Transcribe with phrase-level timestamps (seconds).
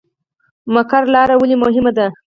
[0.73, 2.07] مقر لاره ولې مهمه ده؟